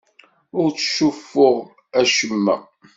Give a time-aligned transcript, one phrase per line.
[0.59, 1.55] Ur ttcuffuɣ
[2.01, 2.55] acemma.